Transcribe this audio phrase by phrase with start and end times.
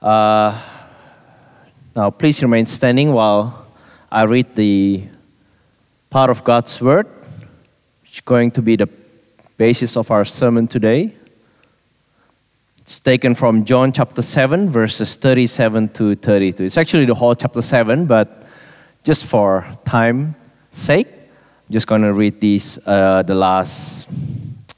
[0.00, 0.62] Uh,
[1.96, 3.66] now, please remain standing while
[4.12, 5.02] I read the
[6.08, 7.06] part of God's Word,
[8.02, 8.88] which is going to be the
[9.56, 11.12] basis of our sermon today.
[12.78, 16.64] It's taken from John chapter 7, verses 37 to 32.
[16.64, 18.46] It's actually the whole chapter 7, but
[19.02, 20.36] just for time
[20.70, 24.08] sake, I'm just going to read these, uh, the last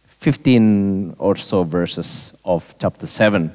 [0.09, 3.55] 15 or so verses of chapter 7.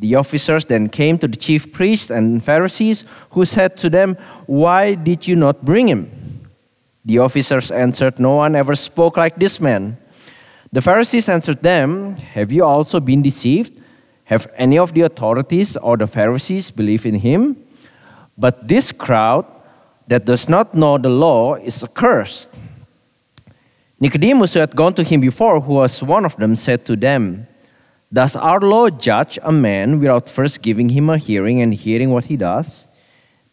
[0.00, 4.94] The officers then came to the chief priests and Pharisees, who said to them, Why
[4.94, 6.10] did you not bring him?
[7.04, 9.98] The officers answered, No one ever spoke like this man.
[10.72, 13.78] The Pharisees answered them, Have you also been deceived?
[14.24, 17.56] Have any of the authorities or the Pharisees believed in him?
[18.38, 19.44] But this crowd
[20.06, 22.58] that does not know the law is accursed.
[24.00, 27.46] Nicodemus, who had gone to him before, who was one of them, said to them,
[28.12, 32.24] Does our law judge a man without first giving him a hearing and hearing what
[32.24, 32.88] he does?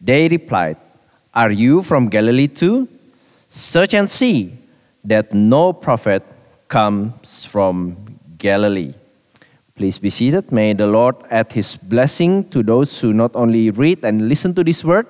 [0.00, 0.76] They replied,
[1.32, 2.88] Are you from Galilee too?
[3.48, 4.58] Search and see
[5.04, 6.24] that no prophet
[6.66, 7.96] comes from
[8.36, 8.94] Galilee.
[9.76, 10.50] Please be seated.
[10.50, 14.64] May the Lord add his blessing to those who not only read and listen to
[14.64, 15.06] this word,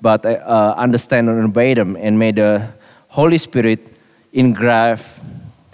[0.00, 1.94] but uh, understand and obey them.
[1.96, 2.68] And may the
[3.08, 3.96] Holy Spirit
[4.32, 5.04] engrave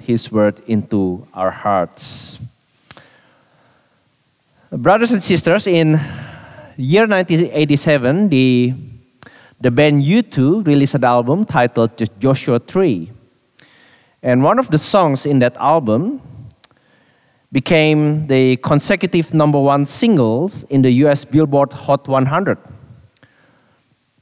[0.02, 2.40] his word into our hearts.
[4.76, 6.00] Brothers and sisters, in
[6.76, 8.74] year 1987, the,
[9.60, 13.12] the band U2 released an album titled Joshua Tree.
[14.20, 16.20] And one of the songs in that album
[17.52, 22.58] became the consecutive number one singles in the US Billboard Hot 100.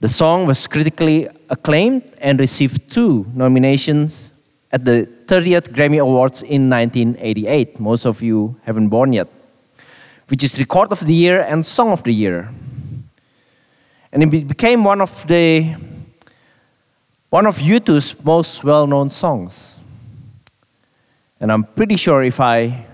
[0.00, 4.32] The song was critically acclaimed and received two nominations
[4.70, 7.80] at the 30th Grammy Awards in 1988.
[7.80, 9.28] Most of you haven't born yet,
[10.28, 12.48] which is Record of the Year and Song of the Year.
[14.12, 15.74] And it became one of the
[17.30, 19.78] one of U2's most well-known songs.
[21.40, 22.84] And I'm pretty sure if I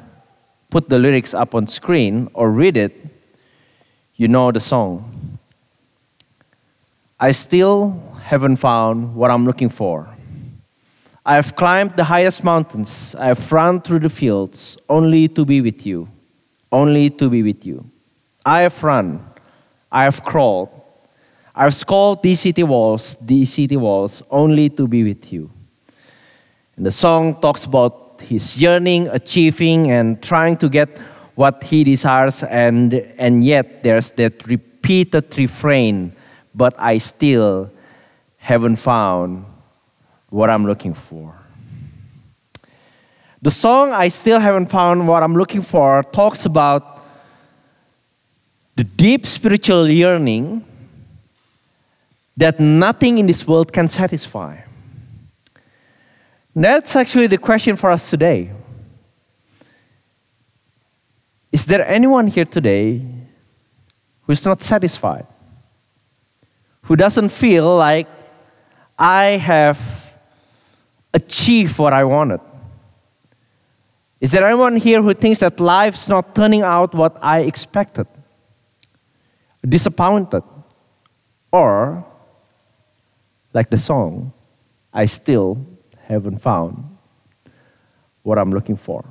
[0.71, 2.93] put the lyrics up on screen or read it,
[4.15, 5.39] you know the song.
[7.19, 10.09] I still haven't found what I'm looking for.
[11.27, 13.17] I have climbed the highest mountains.
[13.19, 16.09] I have run through the fields only to be with you.
[16.71, 17.85] Only to be with you.
[18.45, 19.21] I have run.
[19.91, 20.71] I have crawled.
[21.55, 25.51] I have scaled these city walls, these city walls, only to be with you.
[26.77, 30.97] And the song talks about his yearning, achieving, and trying to get
[31.35, 36.13] what he desires, and, and yet there's that repeated refrain
[36.59, 37.71] but I still
[38.39, 39.45] haven't found
[40.29, 41.33] what I'm looking for.
[43.41, 47.05] The song I Still Haven't Found What I'm Looking For talks about
[48.77, 50.65] the deep spiritual yearning
[52.37, 54.59] that nothing in this world can satisfy.
[56.55, 58.51] That's actually the question for us today.
[61.53, 63.03] Is there anyone here today
[64.23, 65.27] who's not satisfied?
[66.89, 68.09] who doesn't feel like
[68.99, 70.17] I have
[71.13, 72.41] achieved what I wanted?
[74.21, 78.07] Is there anyone here who thinks that life's not turning out what I expected?
[79.67, 80.43] Disappointed?
[81.53, 82.05] Or,
[83.55, 84.33] like the song,
[84.93, 85.65] I still
[86.07, 86.85] haven't found
[88.23, 89.05] what I'm looking for?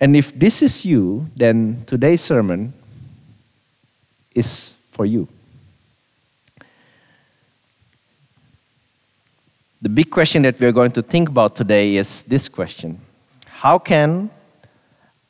[0.00, 2.72] And if this is you, then today's sermon
[4.34, 5.28] is for you.
[9.82, 13.00] The big question that we're going to think about today is this question
[13.60, 14.28] How can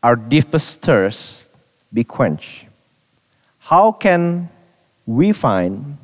[0.02, 1.56] our deepest thirst
[1.94, 2.66] be quenched?
[3.60, 4.48] How can
[5.06, 5.96] we find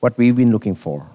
[0.00, 1.06] what we've been looking for?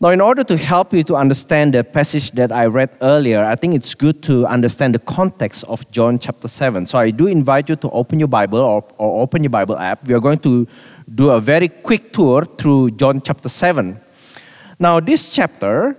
[0.00, 3.56] Now, in order to help you to understand the passage that I read earlier, I
[3.56, 6.86] think it's good to understand the context of John chapter 7.
[6.86, 10.06] So I do invite you to open your Bible or, or open your Bible app.
[10.06, 10.66] We are going to
[11.14, 14.00] do a very quick tour through John chapter 7.
[14.78, 15.96] Now, this chapter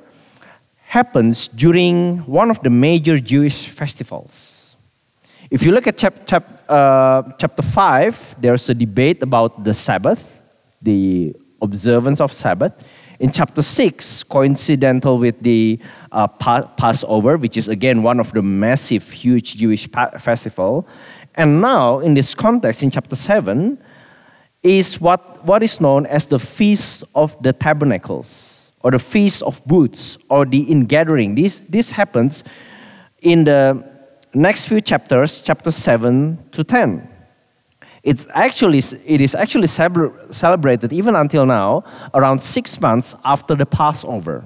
[0.98, 4.32] happens during one of the major Jewish festivals.
[5.52, 10.42] If you look at chap, chap, uh, chapter 5, there's a debate about the Sabbath,
[10.82, 12.74] the observance of Sabbath.
[13.20, 15.80] In chapter 6, coincidental with the
[16.12, 16.28] uh,
[16.82, 19.88] Passover, which is again one of the massive, huge Jewish
[20.28, 20.88] festival.
[21.36, 23.78] And now, in this context, in chapter 7,
[24.64, 28.57] is what, what is known as the Feast of the Tabernacles,
[28.88, 31.36] or the Feast of Booths, or the Ingathering.
[31.36, 32.46] This, this happens
[33.22, 33.84] in the
[34.34, 37.06] next few chapters, chapter 7 to 10.
[38.04, 44.46] It's actually, it is actually celebrated even until now, around six months after the Passover.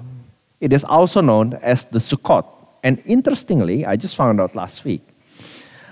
[0.60, 2.44] It is also known as the Sukkot.
[2.82, 5.06] And interestingly, I just found out last week,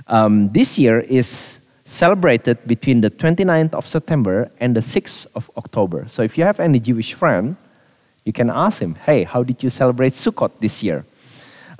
[0.08, 6.06] um, this year is celebrated between the 29th of September and the 6th of October.
[6.08, 7.56] So if you have any Jewish friend,
[8.30, 11.04] you can ask him, hey, how did you celebrate Sukkot this year?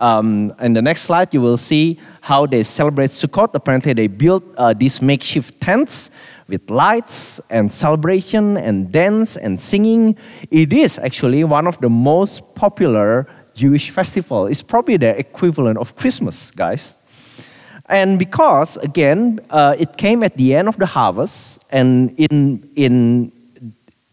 [0.00, 3.50] Um, in the next slide, you will see how they celebrate Sukkot.
[3.54, 6.10] Apparently, they built uh, these makeshift tents
[6.48, 10.16] with lights and celebration and dance and singing.
[10.50, 14.48] It is actually one of the most popular Jewish festival.
[14.48, 16.96] It's probably the equivalent of Christmas, guys.
[17.86, 23.30] And because, again, uh, it came at the end of the harvest, and in, in,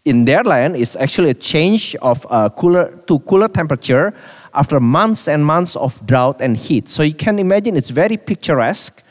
[0.08, 4.14] in their land, it's actually a change of uh, cooler to cooler temperature
[4.54, 6.88] after months and months of drought and heat.
[6.88, 9.04] So you can imagine it's very picturesque.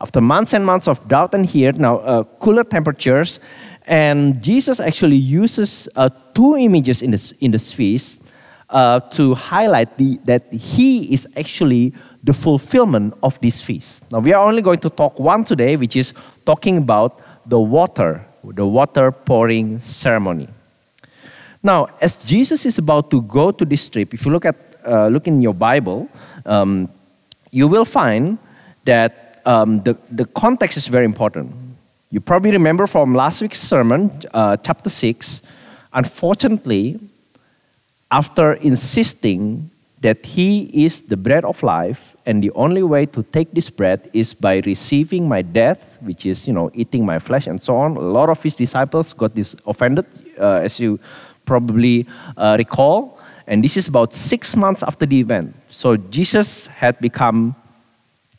[0.00, 3.40] After months and months of drought and heat, now uh, cooler temperatures,
[3.86, 8.22] and Jesus actually uses uh, two images in this in this feast
[8.70, 14.10] uh, to highlight the, that he is actually the fulfillment of this feast.
[14.10, 16.12] Now we are only going to talk one today, which is
[16.44, 20.48] talking about the water, the water pouring ceremony.
[21.62, 24.56] Now, as Jesus is about to go to this trip, if you look at
[24.86, 26.08] uh, look in your Bible,
[26.44, 26.88] um,
[27.50, 28.38] you will find
[28.84, 31.54] that um, the, the context is very important.
[32.10, 35.42] You probably remember from last week's sermon, uh, chapter 6.
[35.92, 37.00] Unfortunately,
[38.10, 39.70] after insisting
[40.04, 44.00] that he is the bread of life and the only way to take this bread
[44.12, 47.96] is by receiving my death which is you know eating my flesh and so on
[47.96, 50.06] a lot of his disciples got this offended
[50.38, 51.00] uh, as you
[51.44, 52.06] probably
[52.36, 55.56] uh, recall and this is about six months after the event.
[55.68, 57.54] So Jesus had become,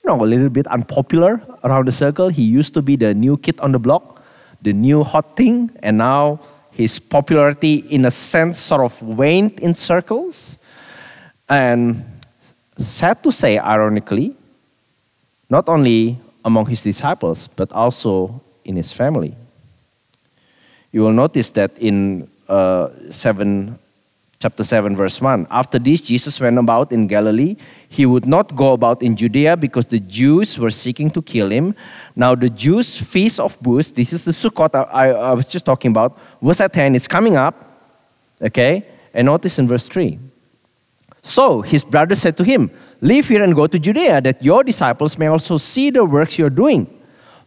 [0.04, 2.30] you know, a little bit unpopular around the circle.
[2.30, 4.24] He used to be the new kid on the block,
[4.62, 6.40] the new hot thing, and now
[6.72, 10.58] his popularity, in a sense, sort of waned in circles.
[11.48, 12.04] And
[12.80, 14.36] sad to say, ironically,
[15.50, 19.36] not only among his disciples, but also in his family.
[20.92, 23.78] You will notice that in uh, 7
[24.40, 25.48] chapter 7, verse 1.
[25.50, 27.56] After this, Jesus went about in Galilee.
[27.90, 31.74] He would not go about in Judea because the Jews were seeking to kill him.
[32.16, 35.92] Now, the Jews' feast of booths, this is the Sukkot I, I was just talking
[35.92, 36.96] about, was at hand.
[36.96, 37.56] It's coming up.
[38.42, 38.86] Okay?
[39.14, 40.20] And notice in verse 3.
[41.26, 42.70] So his brother said to him,
[43.02, 46.46] Leave here and go to Judea, that your disciples may also see the works you
[46.46, 46.86] are doing.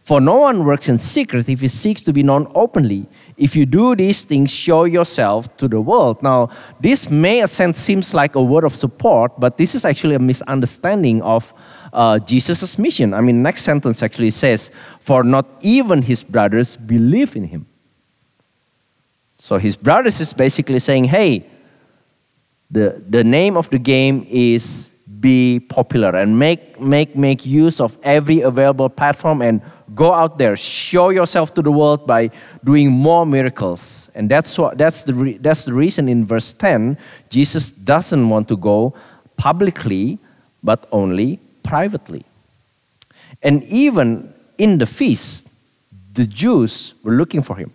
[0.01, 3.07] For no one works in secret if he seeks to be known openly.
[3.37, 6.21] If you do these things, show yourself to the world.
[6.21, 6.49] Now,
[6.81, 11.21] this may, sense, seems like a word of support, but this is actually a misunderstanding
[11.21, 11.53] of
[11.93, 13.13] uh, Jesus' mission.
[13.13, 17.65] I mean, next sentence actually says, "For not even his brothers believe in him."
[19.39, 21.45] So his brothers is basically saying, "Hey,
[22.71, 27.97] the the name of the game is be popular and make make make use of
[28.03, 29.61] every available platform and
[29.95, 32.29] Go out there, show yourself to the world by
[32.63, 34.09] doing more miracles.
[34.13, 36.97] And that's, what, that's, the, re, that's the reason in verse 10,
[37.29, 38.93] Jesus doesn't want to go
[39.35, 40.19] publicly,
[40.63, 42.23] but only privately.
[43.41, 45.49] And even in the feast,
[46.13, 47.71] the Jews were looking for him.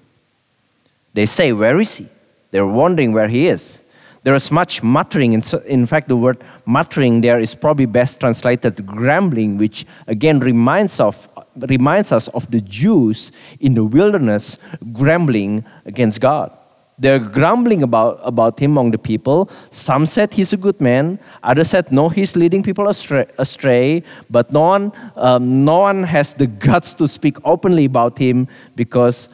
[1.14, 2.06] They say, Where is he?
[2.50, 3.83] They're wondering where he is.
[4.24, 5.34] There is much muttering.
[5.66, 11.28] In fact, the word muttering there is probably best translated grumbling, which again reminds, of,
[11.56, 14.58] reminds us of the Jews in the wilderness
[14.92, 16.58] grumbling against God.
[16.96, 19.50] They're grumbling about, about him among the people.
[19.70, 21.18] Some said he's a good man.
[21.42, 23.26] Others said, no, he's leading people astray.
[23.36, 24.04] astray.
[24.30, 29.28] But no one, um, no one has the guts to speak openly about him because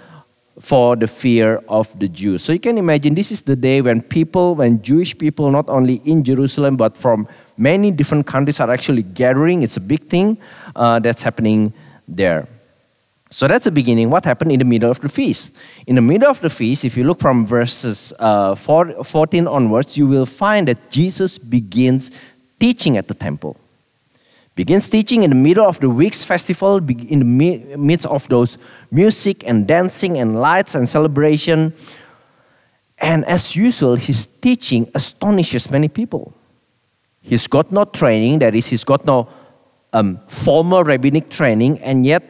[0.61, 2.45] for the fear of the Jews.
[2.45, 6.02] So you can imagine this is the day when people, when Jewish people, not only
[6.05, 7.26] in Jerusalem, but from
[7.57, 9.62] many different countries are actually gathering.
[9.62, 10.38] It's a big thing
[10.76, 11.73] uh, that's happening
[12.07, 12.47] there.
[13.31, 14.11] So that's the beginning.
[14.11, 15.57] What happened in the middle of the feast?
[15.87, 20.07] In the middle of the feast, if you look from verses uh, 14 onwards, you
[20.07, 22.11] will find that Jesus begins
[22.59, 23.57] teaching at the temple.
[24.61, 28.59] Begins teaching in the middle of the week's festival, in the midst of those
[28.90, 31.73] music and dancing and lights and celebration.
[32.99, 36.35] And as usual, his teaching astonishes many people.
[37.23, 39.31] He's got no training, that is, he's got no
[39.95, 42.23] um, formal rabbinic training, and yet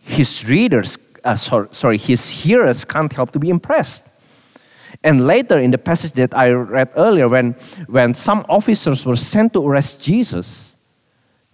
[0.00, 4.12] his readers, uh, sorry, sorry, his hearers can't help to be impressed.
[5.02, 7.52] And later in the passage that I read earlier, when,
[7.86, 10.73] when some officers were sent to arrest Jesus,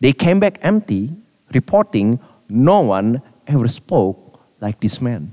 [0.01, 1.11] they came back empty,
[1.53, 5.33] reporting no one ever spoke like this man.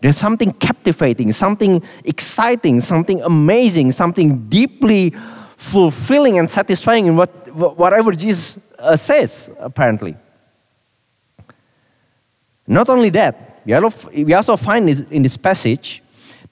[0.00, 5.14] There's something captivating, something exciting, something amazing, something deeply
[5.56, 10.16] fulfilling and satisfying in what, whatever Jesus uh, says, apparently.
[12.66, 16.02] Not only that, we also find in this passage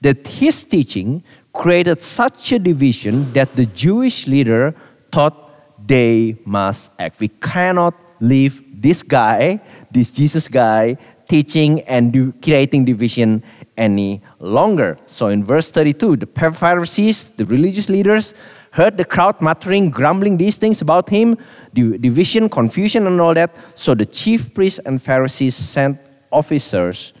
[0.01, 4.75] that his teaching created such a division that the Jewish leader
[5.11, 5.42] thought
[5.85, 7.19] they must act.
[7.19, 9.61] We cannot leave this guy,
[9.91, 10.97] this Jesus guy,
[11.27, 13.43] teaching and creating division
[13.77, 14.97] any longer.
[15.07, 18.33] So in verse 32, the Pharisees, the religious leaders,
[18.71, 21.37] heard the crowd muttering, grumbling these things about him,
[21.73, 23.57] the division, confusion, and all that.
[23.75, 25.99] So the chief priests and Pharisees sent
[26.31, 27.13] officers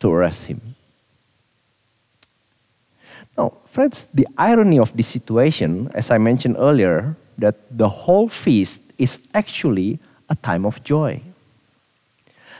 [0.00, 0.60] to arrest him.
[3.36, 8.82] Now, friends, the irony of this situation, as I mentioned earlier, that the whole feast
[8.98, 11.22] is actually a time of joy.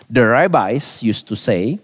[0.08, 1.78] The rabbis used to say,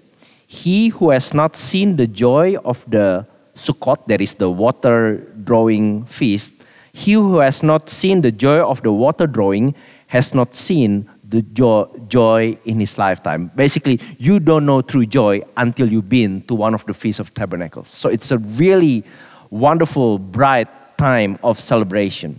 [0.47, 6.05] He who has not seen the joy of the Sukkot, that is the water drawing
[6.07, 6.55] feast,
[6.95, 9.75] he who has not seen the joy of the water drawing
[10.07, 13.51] has not seen the joy, joy in his lifetime.
[13.57, 17.35] Basically, you don't know true joy until you've been to one of the Feasts of
[17.35, 17.89] Tabernacles.
[17.89, 19.03] So it's a really
[19.51, 22.39] wonderful, bright time of celebration.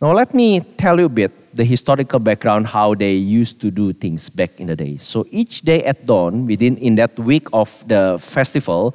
[0.00, 3.92] Now, let me tell you a bit the historical background how they used to do
[3.92, 4.96] things back in the day.
[4.96, 8.94] So each day at dawn, within in that week of the festival,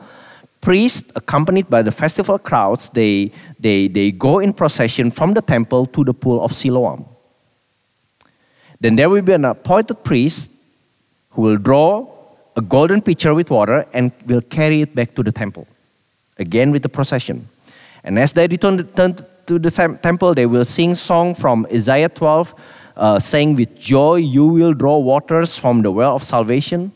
[0.61, 5.87] priests accompanied by the festival crowds, they, they, they go in procession from the temple
[5.87, 7.05] to the pool of Siloam.
[8.79, 10.51] Then there will be an appointed priest
[11.31, 12.07] who will draw
[12.55, 15.67] a golden pitcher with water and will carry it back to the temple,
[16.37, 17.49] again with the procession.
[18.05, 18.77] And as they return
[19.47, 19.71] to the
[20.01, 22.55] temple, they will sing song from Isaiah 12,
[22.95, 26.91] uh, saying, "With joy you will draw waters from the well of salvation."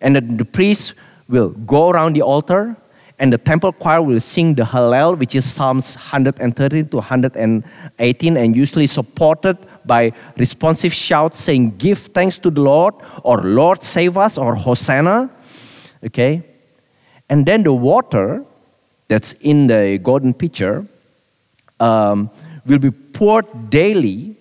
[0.00, 0.94] And the, the priest
[1.28, 2.76] will go around the altar
[3.18, 8.56] and the temple choir will sing the Hallel, which is Psalms 113 to 118, and
[8.56, 14.36] usually supported by responsive shouts saying, Give thanks to the Lord, or Lord save us,
[14.36, 15.30] or Hosanna.
[16.04, 16.42] Okay?
[17.28, 18.44] And then the water
[19.06, 20.84] that's in the golden pitcher
[21.84, 22.30] um,
[22.66, 24.34] will be poured daily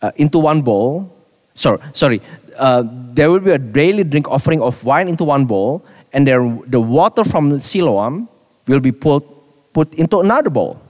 [0.00, 1.10] uh, into one bowl.
[1.54, 2.20] Sorry, sorry.
[2.56, 2.84] Uh,
[3.16, 6.80] there will be a daily drink offering of wine into one bowl, and there, the
[6.80, 8.28] water from Siloam
[8.68, 9.24] will be put,
[9.72, 10.80] put into another bowl.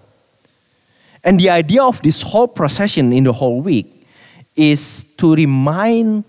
[1.24, 4.06] And the idea of this whole procession in the whole week
[4.56, 6.24] is to remind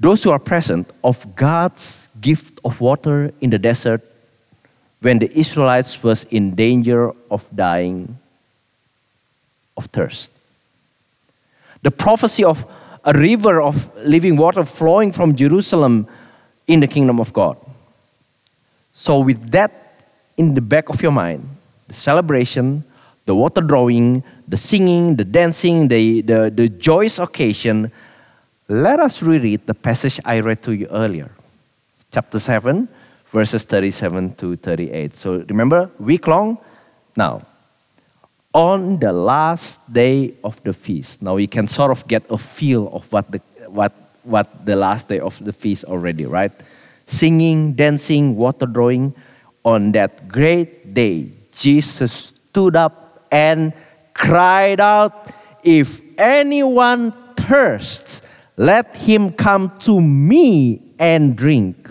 [0.00, 4.02] those who are present of God's gift of water in the desert
[5.06, 8.18] when the Israelites was in danger of dying
[9.76, 10.32] of thirst.
[11.82, 12.66] The prophecy of
[13.04, 16.08] a river of living water flowing from Jerusalem
[16.66, 17.56] in the kingdom of God.
[18.92, 19.70] So, with that
[20.36, 21.46] in the back of your mind,
[21.86, 22.82] the celebration,
[23.26, 27.92] the water drawing, the singing, the dancing, the, the, the joyous occasion,
[28.66, 31.30] let us reread the passage I read to you earlier.
[32.10, 32.88] Chapter 7,
[33.28, 35.14] verses 37 to 38.
[35.14, 36.58] So remember, week long?
[37.16, 37.42] Now,
[38.52, 42.88] on the last day of the feast, now you can sort of get a feel
[42.92, 43.92] of what the, what,
[44.22, 46.52] what the last day of the feast already, right?
[47.06, 49.14] singing, dancing, water drawing.
[49.64, 53.72] On that great day, Jesus stood up and
[54.12, 55.32] cried out,
[55.64, 58.22] If anyone thirsts,
[58.56, 61.90] let him come to me and drink.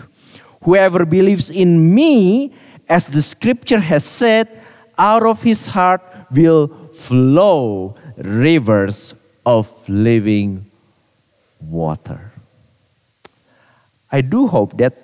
[0.66, 2.52] Whoever believes in me,
[2.88, 4.48] as the scripture has said,
[4.98, 10.66] out of his heart will flow rivers of living
[11.60, 12.32] water.
[14.10, 14.94] I do hope that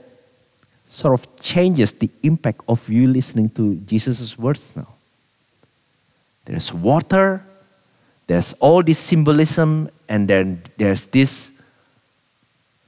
[0.85, 4.89] sort of changes the impact of you listening to Jesus' words now.
[6.45, 7.41] There's water,
[8.27, 11.53] there's all this symbolism, and then there's this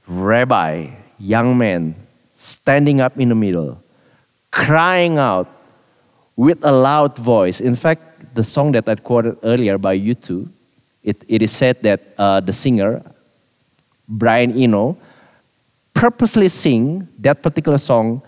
[0.05, 1.95] rabbi, young man,
[2.45, 3.81] standing up in the middle,
[4.51, 5.49] crying out
[6.35, 7.59] with a loud voice.
[7.59, 10.47] In fact, the song that I quoted earlier by U2,
[11.03, 13.01] it, it is said that uh, the singer,
[14.07, 14.95] Brian Eno,
[15.93, 18.21] purposely sing that particular song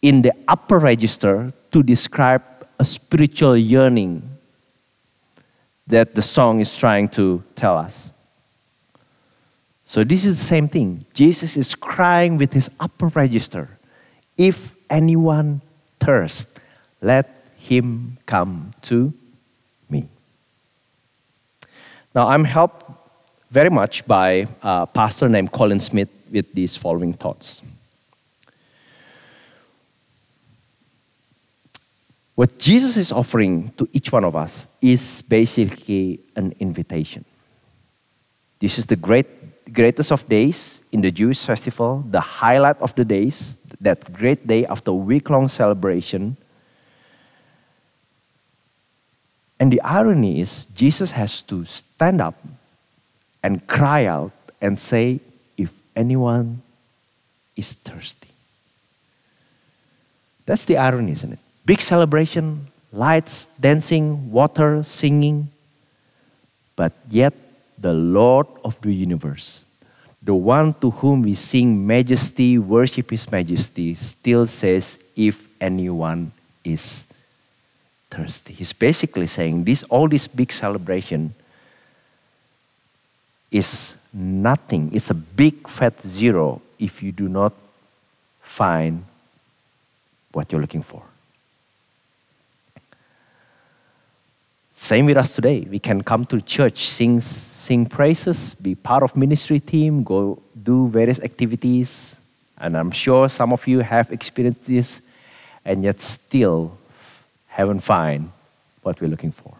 [0.00, 2.42] in the upper register to describe
[2.78, 4.22] a spiritual yearning
[5.86, 8.12] that the song is trying to tell us.
[9.88, 11.06] So, this is the same thing.
[11.14, 13.70] Jesus is crying with his upper register
[14.36, 15.62] If anyone
[15.98, 16.60] thirsts,
[17.00, 17.26] let
[17.56, 19.14] him come to
[19.88, 20.06] me.
[22.14, 22.84] Now, I'm helped
[23.50, 27.62] very much by a pastor named Colin Smith with these following thoughts.
[32.34, 37.24] What Jesus is offering to each one of us is basically an invitation.
[38.60, 39.26] This is the great,
[39.72, 44.66] greatest of days in the Jewish festival, the highlight of the days, that great day
[44.66, 46.36] after a week long celebration.
[49.60, 52.34] And the irony is, Jesus has to stand up
[53.42, 55.20] and cry out and say,
[55.56, 56.62] If anyone
[57.56, 58.28] is thirsty.
[60.46, 61.40] That's the irony, isn't it?
[61.66, 65.50] Big celebration, lights, dancing, water, singing.
[66.74, 67.34] But yet,
[67.80, 69.66] the Lord of the universe,
[70.22, 76.32] the one to whom we sing majesty, worship his majesty, still says, if anyone
[76.64, 77.06] is
[78.10, 78.54] thirsty.
[78.54, 81.34] He's basically saying this all this big celebration
[83.50, 84.90] is nothing.
[84.92, 87.52] It's a big fat zero if you do not
[88.40, 89.04] find
[90.32, 91.02] what you're looking for.
[94.78, 95.66] Same with us today.
[95.68, 100.86] We can come to church, sing, sing praises, be part of ministry team, go do
[100.86, 102.20] various activities.
[102.56, 105.02] And I'm sure some of you have experienced this
[105.64, 106.78] and yet still
[107.48, 108.30] haven't found
[108.82, 109.52] what we're looking for.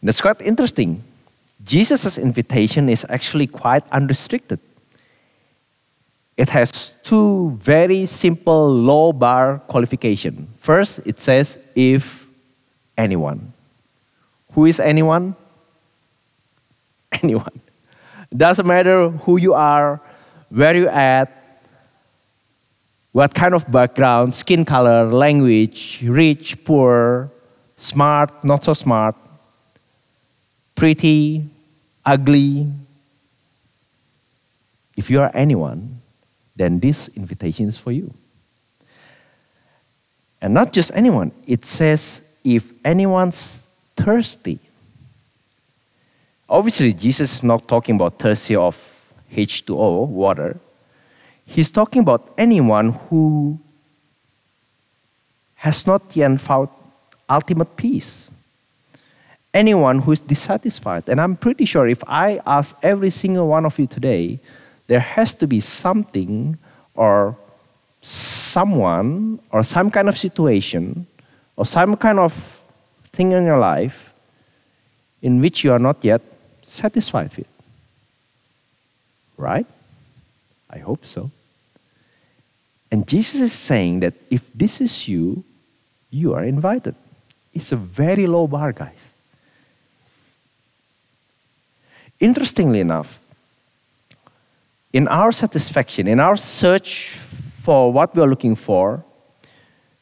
[0.00, 1.04] And it's quite interesting.
[1.64, 4.58] Jesus' invitation is actually quite unrestricted.
[6.36, 10.48] It has two very simple low bar qualification.
[10.58, 12.23] First, it says if
[12.96, 13.52] anyone.
[14.52, 15.36] Who is anyone?
[17.22, 17.60] Anyone.
[18.36, 20.00] Doesn't matter who you are,
[20.48, 21.30] where you at,
[23.12, 27.30] what kind of background, skin color, language, rich, poor,
[27.76, 29.14] smart, not so smart,
[30.74, 31.44] pretty,
[32.04, 32.66] ugly.
[34.96, 36.00] If you are anyone,
[36.56, 38.12] then this invitation is for you.
[40.42, 44.58] And not just anyone, it says if anyone's thirsty.
[46.48, 48.76] Obviously, Jesus is not talking about thirsty of
[49.32, 50.58] H2O, water.
[51.46, 53.58] He's talking about anyone who
[55.56, 56.68] has not yet found
[57.28, 58.30] ultimate peace.
[59.52, 61.08] Anyone who is dissatisfied.
[61.08, 64.38] And I'm pretty sure if I ask every single one of you today,
[64.86, 66.58] there has to be something
[66.94, 67.36] or
[68.02, 71.06] someone or some kind of situation
[71.56, 72.62] or some kind of
[73.12, 74.12] thing in your life
[75.22, 76.20] in which you are not yet
[76.62, 77.48] satisfied with.
[79.36, 79.66] Right?
[80.70, 81.30] I hope so.
[82.90, 85.44] And Jesus is saying that if this is you,
[86.10, 86.94] you are invited.
[87.52, 89.14] It's a very low bar, guys.
[92.20, 93.18] Interestingly enough,
[94.92, 97.10] in our satisfaction, in our search
[97.62, 99.04] for what we are looking for,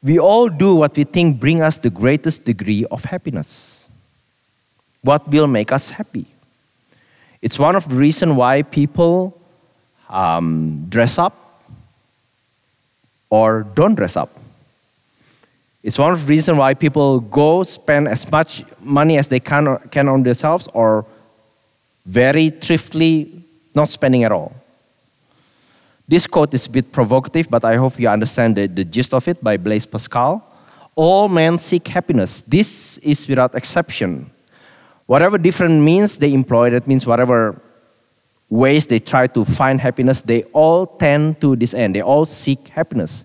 [0.02, 3.88] we all do what we think bring us the greatest degree of happiness.
[5.02, 6.26] What will make us happy?
[7.40, 9.40] It's one of the reasons why people
[10.08, 11.36] um, dress up
[13.30, 14.30] or don't dress up.
[15.82, 19.78] It's one of the reasons why people go spend as much money as they can,
[19.90, 21.04] can on themselves or
[22.06, 23.42] very thriftily
[23.74, 24.54] not spending at all.
[26.08, 29.26] This quote is a bit provocative, but I hope you understand the, the gist of
[29.28, 30.44] it by Blaise Pascal.
[30.94, 32.40] All men seek happiness.
[32.42, 34.30] This is without exception.
[35.06, 37.60] Whatever different means they employ, that means whatever
[38.50, 41.94] ways they try to find happiness, they all tend to this end.
[41.94, 43.24] They all seek happiness.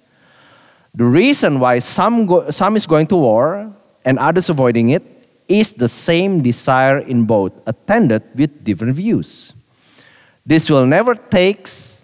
[0.95, 3.73] The reason why some, go, some is going to war
[4.05, 5.03] and others avoiding it
[5.47, 9.53] is the same desire in both, attended with different views.
[10.45, 11.96] This will never takes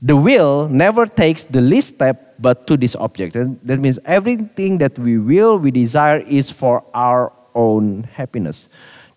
[0.00, 3.34] the will never takes the least step but to this object.
[3.36, 8.68] And that means everything that we will, we desire is for our own happiness.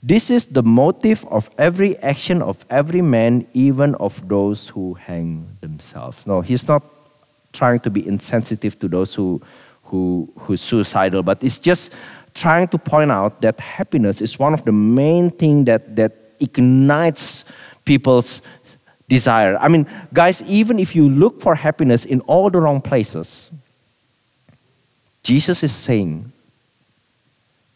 [0.02, 5.58] This is the motive of every action of every man, even of those who hang
[5.60, 6.26] themselves.
[6.26, 6.84] No, he's not
[7.52, 9.42] trying to be insensitive to those who,
[9.84, 11.94] who, who suicidal, but it's just
[12.34, 17.44] trying to point out that happiness is one of the main things that, that ignites
[17.84, 18.42] people's
[19.10, 19.58] desire.
[19.58, 23.52] I mean, guys, even if you look for happiness in all the wrong places,
[25.24, 26.32] Jesus is saying,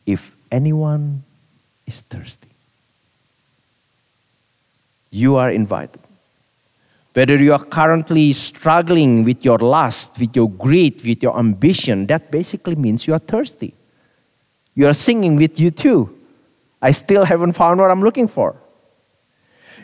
[0.05, 1.23] if anyone
[1.85, 2.49] is thirsty,
[5.09, 5.99] you are invited.
[7.13, 12.31] Whether you are currently struggling with your lust, with your greed, with your ambition, that
[12.31, 13.73] basically means you are thirsty.
[14.73, 16.09] You are singing with U2.
[16.81, 18.55] I still haven't found what I'm looking for.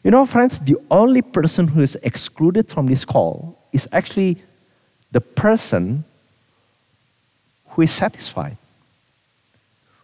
[0.03, 4.37] You know, friends, the only person who is excluded from this call is actually
[5.11, 6.03] the person
[7.69, 8.57] who is satisfied,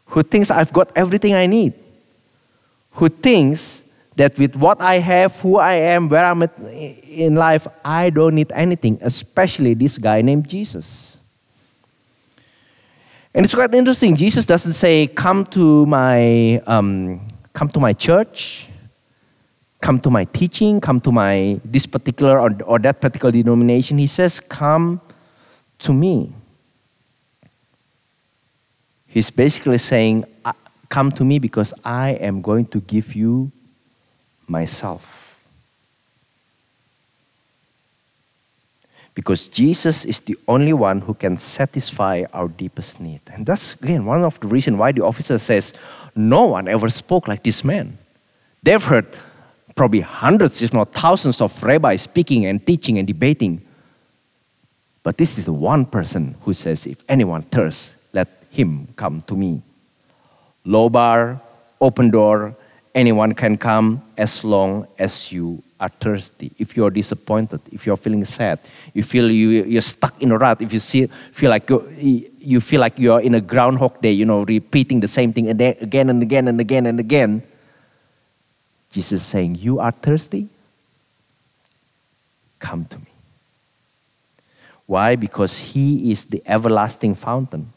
[0.08, 1.73] who thinks I've got everything I need,
[2.91, 3.84] who thinks
[4.15, 8.36] that with what I have, who I am, where I'm at in life, I don't
[8.36, 11.19] need anything, especially this guy named Jesus.
[13.34, 14.15] And it's quite interesting.
[14.15, 17.19] Jesus doesn't say, "Come to my, um,
[17.51, 18.69] come to my church."
[19.86, 24.00] Come to my teaching, come to my this particular or, or that particular denomination.
[24.00, 25.00] He says, Come
[25.78, 26.34] to me.
[29.06, 30.26] He's basically saying,
[30.89, 33.52] Come to me because I am going to give you
[34.48, 35.38] myself.
[39.13, 43.21] Because Jesus is the only one who can satisfy our deepest need.
[43.32, 45.76] And that's, again, one of the reasons why the officer says,
[46.15, 48.00] No one ever spoke like this man.
[48.63, 49.06] They've heard
[49.75, 53.61] probably hundreds, if not thousands, of rabbis speaking and teaching and debating.
[55.03, 59.35] But this is the one person who says, If anyone thirsts, let him come to
[59.35, 59.61] me.
[60.63, 61.39] Low bar,
[61.79, 62.55] open door,
[62.95, 66.51] anyone can come as long as you are thirsty.
[66.57, 68.59] If you're disappointed, if you're feeling sad,
[68.93, 72.61] you feel you, you're stuck in a rut, if you see, feel like you, you
[72.61, 76.23] feel like you're in a groundhog day, you know, repeating the same thing again and
[76.23, 77.43] again and again and again
[78.95, 80.47] Jesus is saying, You are thirsty?
[82.60, 83.12] Come to me.
[84.86, 85.17] Why?
[85.17, 87.73] Because He is the everlasting fountain.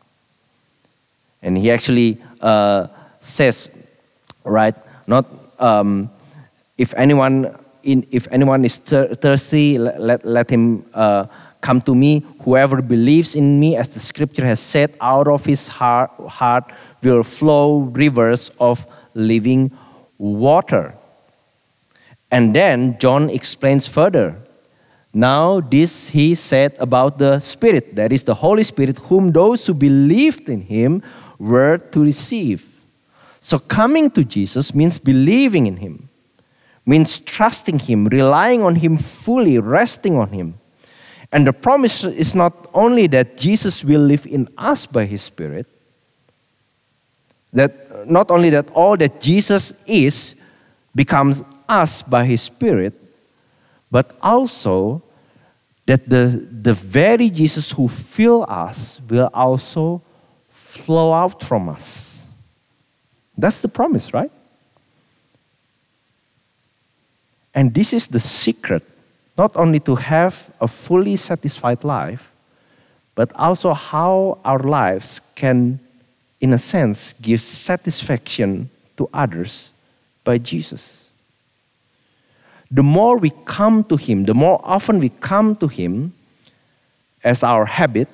[1.42, 2.86] And He actually uh,
[3.18, 3.68] says,
[4.44, 4.76] right,
[5.08, 5.26] not
[5.58, 6.08] um,
[6.76, 7.52] if anyone
[7.82, 11.26] in, if anyone is thir- thirsty, let, let him uh,
[11.60, 12.24] come to me.
[12.42, 16.70] Whoever believes in me, as the scripture has said, out of his heart, heart
[17.02, 19.72] will flow rivers of living
[20.16, 20.94] water.
[22.30, 24.36] And then John explains further.
[25.12, 29.74] Now, this he said about the Spirit, that is the Holy Spirit, whom those who
[29.74, 31.02] believed in him
[31.38, 32.66] were to receive.
[33.40, 36.08] So, coming to Jesus means believing in him,
[36.84, 40.54] means trusting him, relying on him fully, resting on him.
[41.32, 45.66] And the promise is not only that Jesus will live in us by his Spirit,
[47.52, 50.34] that not only that all that Jesus is
[50.94, 52.94] becomes us by His Spirit,
[53.90, 55.02] but also
[55.86, 60.02] that the, the very Jesus who fill us will also
[60.50, 62.28] flow out from us.
[63.36, 64.30] That's the promise, right?
[67.54, 68.82] And this is the secret,
[69.36, 72.30] not only to have a fully satisfied life,
[73.14, 75.80] but also how our lives can,
[76.40, 79.72] in a sense, give satisfaction to others
[80.22, 80.97] by Jesus
[82.70, 86.12] the more we come to Him, the more often we come to Him
[87.24, 88.08] as our habit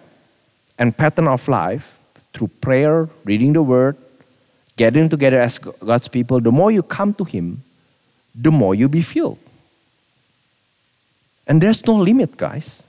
[0.79, 1.99] and pattern of life
[2.33, 3.97] through prayer, reading the Word,
[4.77, 7.63] gathering together as God's people, the more you come to Him,
[8.35, 9.39] the more you be filled.
[11.47, 12.87] And there's no limit, guys.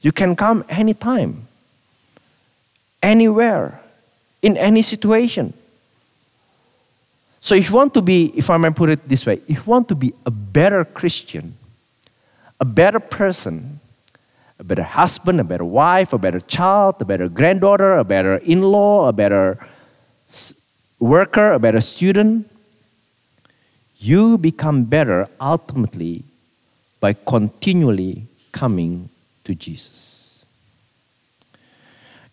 [0.00, 1.46] You can come anytime,
[3.02, 3.80] anywhere,
[4.40, 5.52] in any situation.
[7.40, 9.62] So if you want to be, if I may put it this way, if you
[9.64, 11.54] want to be a better Christian,
[12.60, 13.80] a better person,
[14.58, 18.60] a better husband, a better wife, a better child, a better granddaughter, a better in
[18.60, 19.58] law, a better
[20.98, 22.46] worker, a better student,
[23.98, 26.24] you become better ultimately
[27.00, 29.08] by continually coming
[29.44, 30.44] to Jesus.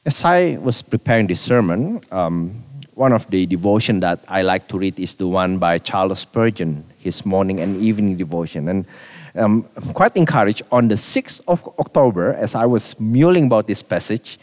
[0.06, 2.63] As I was preparing this sermon, um,
[2.97, 6.83] one of the devotion that I like to read is the one by Charles Spurgeon,
[6.97, 8.67] his morning and evening devotion.
[8.67, 8.86] And
[9.36, 13.83] um, I'm quite encouraged on the 6th of October, as I was mulling about this
[13.83, 14.39] passage,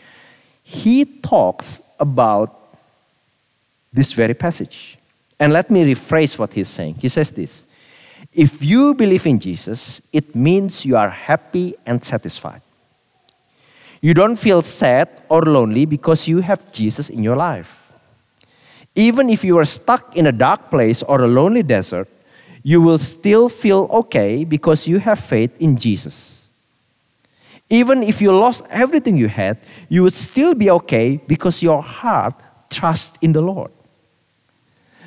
[0.62, 2.78] he talks about
[3.92, 4.98] this very passage.
[5.40, 6.94] And let me rephrase what he's saying.
[7.00, 7.64] He says this
[8.32, 12.62] If you believe in Jesus, it means you are happy and satisfied.
[14.00, 17.83] You don't feel sad or lonely because you have Jesus in your life.
[18.94, 22.08] Even if you are stuck in a dark place or a lonely desert,
[22.62, 26.48] you will still feel okay because you have faith in Jesus.
[27.68, 32.34] Even if you lost everything you had, you would still be okay because your heart
[32.70, 33.70] trusts in the Lord.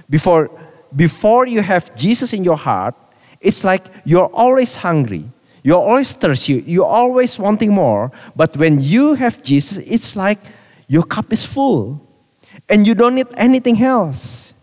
[0.10, 0.50] Before,
[0.95, 2.95] before you have Jesus in your heart,
[3.41, 5.26] it's like you're always hungry.
[5.63, 6.63] You're always thirsty.
[6.65, 8.12] You're always wanting more.
[8.36, 10.39] But when you have Jesus, it's like
[10.88, 12.07] your cup is full
[12.69, 14.53] and you don't need anything else.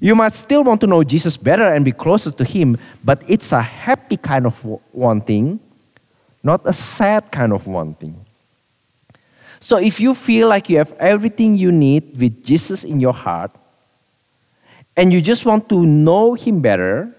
[0.00, 3.52] You might still want to know Jesus better and be closer to Him, but it's
[3.52, 5.60] a happy kind of wanting,
[6.42, 8.24] not a sad kind of wanting.
[9.60, 13.52] So if you feel like you have everything you need with Jesus in your heart,
[14.96, 17.14] and you just want to know Him better,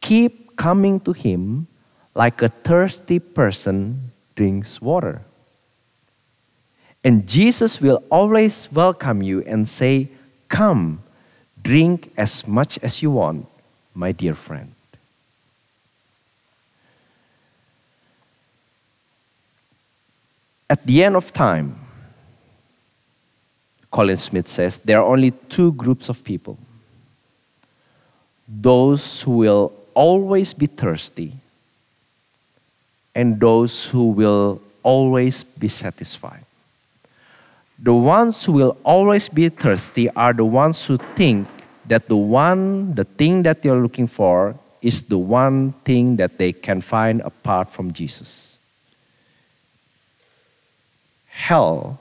[0.00, 1.66] keep coming to Him
[2.14, 5.22] like a thirsty person drinks water.
[7.08, 10.08] And Jesus will always welcome you and say,
[10.50, 11.00] Come,
[11.62, 13.46] drink as much as you want,
[13.94, 14.70] my dear friend.
[20.68, 21.78] At the end of time,
[23.90, 26.58] Colin Smith says, there are only two groups of people
[28.46, 31.32] those who will always be thirsty,
[33.14, 36.44] and those who will always be satisfied.
[37.78, 41.46] The ones who will always be thirsty are the ones who think
[41.86, 46.52] that the one, the thing that they're looking for, is the one thing that they
[46.52, 48.58] can find apart from Jesus.
[51.28, 52.00] Hell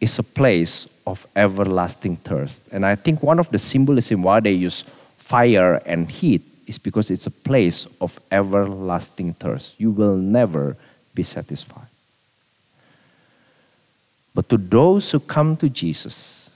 [0.00, 2.68] is a place of everlasting thirst.
[2.72, 4.82] And I think one of the symbolism why they use
[5.16, 9.78] fire and heat is because it's a place of everlasting thirst.
[9.80, 10.76] You will never
[11.14, 11.91] be satisfied.
[14.34, 16.50] But to those who come to Jesus,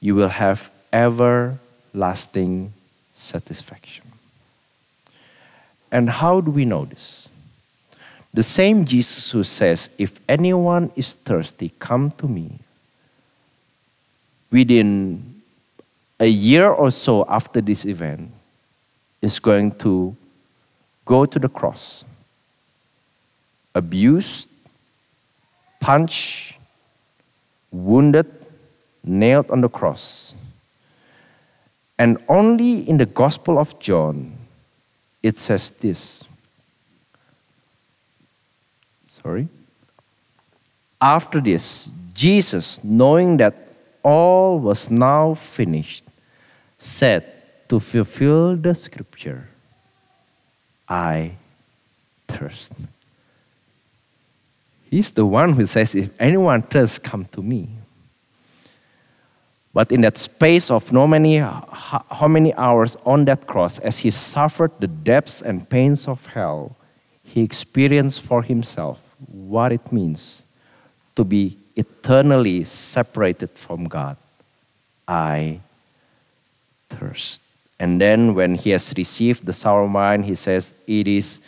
[0.00, 2.72] you will have everlasting
[3.12, 4.04] satisfaction.
[5.90, 7.28] And how do we know this?
[8.34, 12.58] The same Jesus who says, If anyone is thirsty, come to me.
[14.50, 15.42] Within
[16.18, 18.30] a year or so after this event,
[19.20, 20.16] is going to
[21.04, 22.04] go to the cross,
[23.74, 24.48] abused,
[25.82, 26.54] punched,
[27.72, 28.30] wounded,
[29.02, 30.34] nailed on the cross.
[31.98, 34.32] And only in the Gospel of John,
[35.22, 36.24] it says this
[39.08, 39.48] Sorry.
[41.00, 43.54] After this, Jesus, knowing that
[44.04, 46.04] all was now finished,
[46.78, 47.24] said
[47.68, 49.48] to fulfill the scripture,
[50.88, 51.32] I
[52.28, 52.72] thirst.
[54.92, 57.66] He's the one who says, If anyone thirsts, come to me.
[59.72, 64.10] But in that space of no many, how many hours on that cross, as he
[64.10, 66.76] suffered the depths and pains of hell,
[67.24, 69.00] he experienced for himself
[69.32, 70.44] what it means
[71.16, 74.18] to be eternally separated from God.
[75.08, 75.60] I
[76.90, 77.40] thirst.
[77.80, 81.40] And then when he has received the sour wine, he says, It is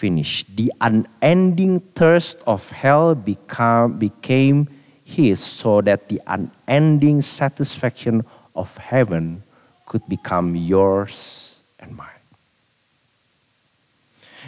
[0.00, 0.56] finished.
[0.56, 4.66] The unending thirst of hell become, became
[5.04, 8.24] his so that the unending satisfaction
[8.56, 9.42] of heaven
[9.84, 12.08] could become yours and mine.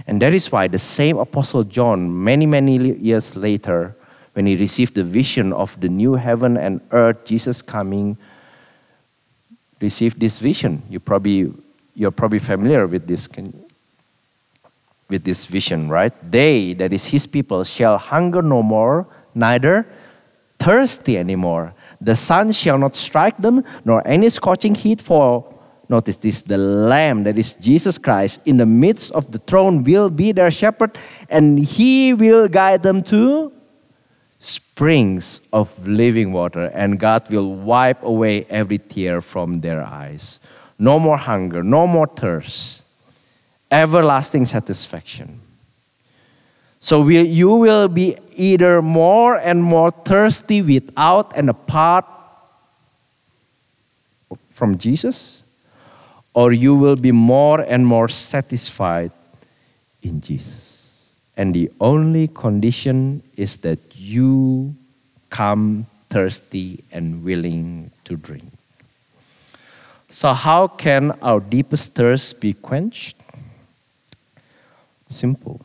[0.06, 3.94] And that is why the same Apostle John, many, many years later,
[4.32, 8.16] when he received the vision of the new heaven and earth, Jesus coming,
[9.80, 10.82] received this vision.
[10.88, 11.52] You probably,
[11.94, 13.52] you're probably familiar with this, can,
[15.12, 16.12] with this vision, right?
[16.28, 19.86] They, that is his people, shall hunger no more, neither
[20.58, 21.74] thirsty anymore.
[22.00, 25.52] The sun shall not strike them, nor any scorching heat, for
[25.92, 30.08] Notice this the Lamb, that is Jesus Christ, in the midst of the throne will
[30.08, 30.96] be their shepherd,
[31.28, 33.52] and he will guide them to
[34.38, 40.40] springs of living water, and God will wipe away every tear from their eyes.
[40.78, 42.81] No more hunger, no more thirst,
[43.72, 45.40] everlasting satisfaction.
[46.78, 52.04] So we, you will be either more and more thirsty without and apart
[54.50, 55.42] from Jesus,
[56.34, 59.10] or you will be more and more satisfied
[60.02, 61.16] in Jesus.
[61.36, 64.74] And the only condition is that you
[65.30, 68.44] come thirsty and willing to drink.
[70.10, 73.22] So, how can our deepest thirst be quenched?
[75.12, 75.60] Simple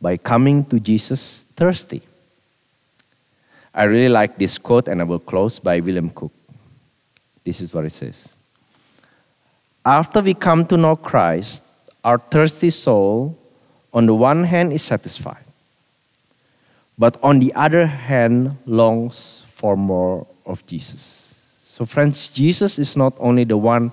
[0.00, 2.02] by coming to Jesus thirsty.
[3.74, 6.32] I really like this quote, and I will close by William Cook.
[7.44, 8.34] This is what it says
[9.84, 11.62] After we come to know Christ,
[12.02, 13.38] our thirsty soul,
[13.92, 15.44] on the one hand, is satisfied,
[16.98, 21.20] but on the other hand, longs for more of Jesus.
[21.64, 23.92] So, friends, Jesus is not only the one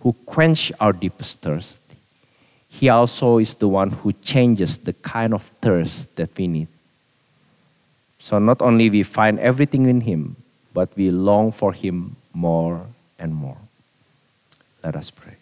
[0.00, 1.87] who quench our deepest thirst,
[2.68, 6.68] he also is the one who changes the kind of thirst that we need.
[8.20, 10.36] So not only we find everything in him,
[10.74, 12.86] but we long for him more
[13.18, 13.56] and more.
[14.84, 15.37] Let us pray.